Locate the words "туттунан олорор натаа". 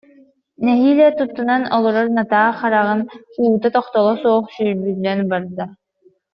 1.17-2.49